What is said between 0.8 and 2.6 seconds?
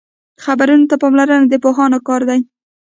ته پاملرنه د پوهانو کار دی